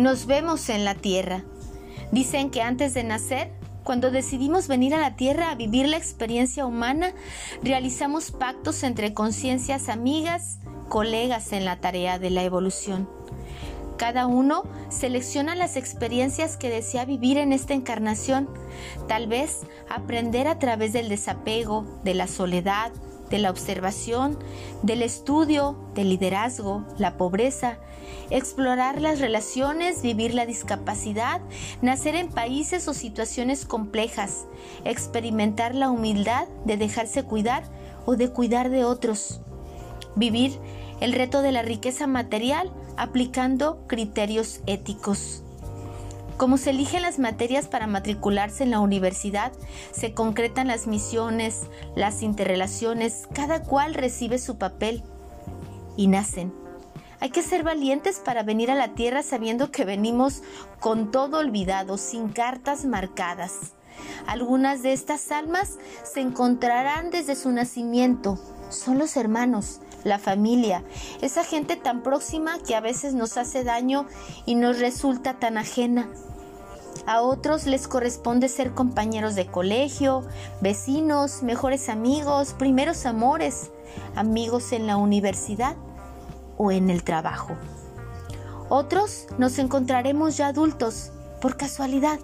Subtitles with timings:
[0.00, 1.44] Nos vemos en la tierra.
[2.10, 3.50] Dicen que antes de nacer,
[3.84, 7.12] cuando decidimos venir a la Tierra a vivir la experiencia humana,
[7.62, 10.58] realizamos pactos entre conciencias amigas,
[10.88, 13.10] colegas en la tarea de la evolución.
[13.98, 18.48] Cada uno selecciona las experiencias que desea vivir en esta encarnación,
[19.06, 22.90] tal vez aprender a través del desapego, de la soledad,
[23.30, 24.38] de la observación,
[24.82, 27.78] del estudio, del liderazgo, la pobreza,
[28.30, 31.40] explorar las relaciones, vivir la discapacidad,
[31.82, 34.46] nacer en países o situaciones complejas,
[34.84, 37.64] experimentar la humildad de dejarse cuidar
[38.06, 39.40] o de cuidar de otros,
[40.16, 40.58] vivir
[41.00, 45.42] el reto de la riqueza material aplicando criterios éticos.
[46.40, 49.52] Como se eligen las materias para matricularse en la universidad,
[49.92, 55.02] se concretan las misiones, las interrelaciones, cada cual recibe su papel
[55.98, 56.50] y nacen.
[57.20, 60.42] Hay que ser valientes para venir a la tierra sabiendo que venimos
[60.78, 63.74] con todo olvidado, sin cartas marcadas.
[64.26, 65.76] Algunas de estas almas
[66.10, 68.38] se encontrarán desde su nacimiento.
[68.70, 70.84] Son los hermanos, la familia,
[71.20, 74.06] esa gente tan próxima que a veces nos hace daño
[74.46, 76.08] y nos resulta tan ajena.
[77.06, 80.22] A otros les corresponde ser compañeros de colegio,
[80.60, 83.70] vecinos, mejores amigos, primeros amores,
[84.14, 85.76] amigos en la universidad
[86.56, 87.56] o en el trabajo.
[88.68, 92.20] Otros nos encontraremos ya adultos, por casualidad,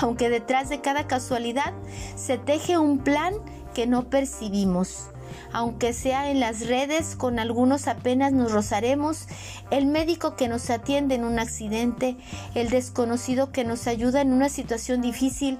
[0.00, 1.72] aunque detrás de cada casualidad
[2.16, 3.34] se teje un plan
[3.72, 5.08] que no percibimos
[5.52, 9.26] aunque sea en las redes, con algunos apenas nos rozaremos,
[9.70, 12.16] el médico que nos atiende en un accidente,
[12.54, 15.58] el desconocido que nos ayuda en una situación difícil,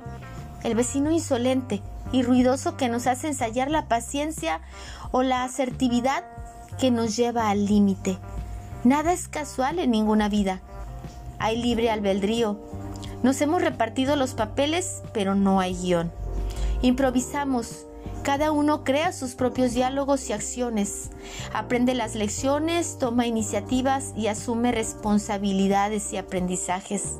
[0.62, 4.61] el vecino insolente y ruidoso que nos hace ensayar la paciencia
[5.11, 6.25] o la asertividad
[6.78, 8.19] que nos lleva al límite.
[8.84, 10.61] Nada es casual en ninguna vida.
[11.39, 12.60] Hay libre albedrío.
[13.22, 16.12] Nos hemos repartido los papeles, pero no hay guion.
[16.83, 17.87] Improvisamos,
[18.22, 21.10] cada uno crea sus propios diálogos y acciones,
[21.53, 27.19] aprende las lecciones, toma iniciativas y asume responsabilidades y aprendizajes.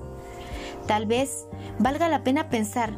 [0.86, 1.46] Tal vez
[1.78, 2.92] valga la pena pensar,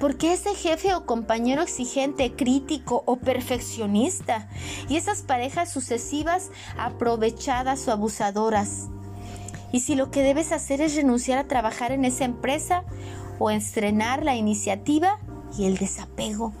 [0.00, 4.48] ¿por qué ese jefe o compañero exigente, crítico o perfeccionista?
[4.88, 8.88] Y esas parejas sucesivas aprovechadas o abusadoras.
[9.70, 12.84] Y si lo que debes hacer es renunciar a trabajar en esa empresa
[13.38, 15.20] o estrenar la iniciativa
[15.56, 16.52] y el desapego.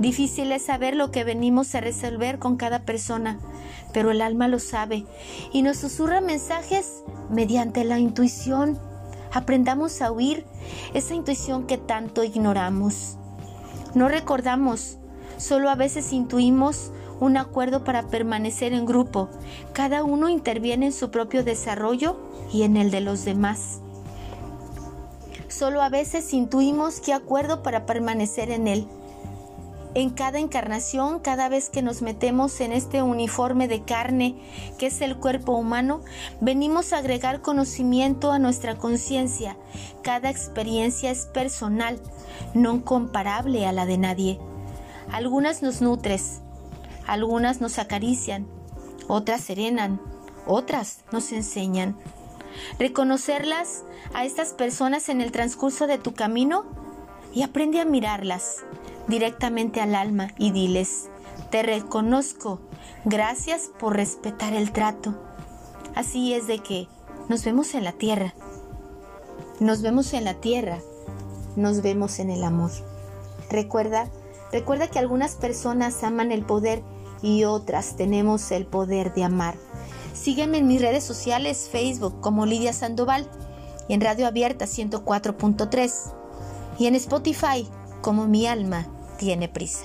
[0.00, 3.38] Difícil es saber lo que venimos a resolver con cada persona,
[3.92, 5.04] pero el alma lo sabe
[5.52, 8.78] y nos susurra mensajes mediante la intuición.
[9.30, 10.46] Aprendamos a oír
[10.94, 13.18] esa intuición que tanto ignoramos.
[13.94, 14.96] No recordamos,
[15.36, 19.28] solo a veces intuimos un acuerdo para permanecer en grupo.
[19.74, 22.16] Cada uno interviene en su propio desarrollo
[22.50, 23.80] y en el de los demás.
[25.48, 28.88] Solo a veces intuimos qué acuerdo para permanecer en él
[29.94, 34.36] en cada encarnación, cada vez que nos metemos en este uniforme de carne
[34.78, 36.00] que es el cuerpo humano,
[36.40, 39.56] venimos a agregar conocimiento a nuestra conciencia.
[40.02, 42.00] Cada experiencia es personal,
[42.54, 44.38] no comparable a la de nadie.
[45.10, 46.40] Algunas nos nutres,
[47.06, 48.46] algunas nos acarician,
[49.08, 50.00] otras serenan,
[50.46, 51.96] otras nos enseñan.
[52.78, 53.84] Reconocerlas
[54.14, 56.64] a estas personas en el transcurso de tu camino
[57.32, 58.64] y aprende a mirarlas
[59.10, 61.10] directamente al alma y diles,
[61.50, 62.60] te reconozco,
[63.04, 65.14] gracias por respetar el trato.
[65.94, 66.88] Así es de que
[67.28, 68.34] nos vemos en la tierra,
[69.58, 70.78] nos vemos en la tierra,
[71.56, 72.70] nos vemos en el amor.
[73.50, 74.08] Recuerda,
[74.52, 76.82] recuerda que algunas personas aman el poder
[77.20, 79.56] y otras tenemos el poder de amar.
[80.14, 83.28] Sígueme en mis redes sociales, Facebook como Lidia Sandoval
[83.88, 86.12] y en Radio Abierta 104.3
[86.78, 87.68] y en Spotify
[88.02, 88.86] como Mi Alma
[89.20, 89.84] tiene prisa.